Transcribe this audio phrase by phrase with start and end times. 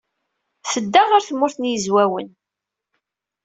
[0.71, 2.29] Tedda ɣer Tmurt n Yizwawen.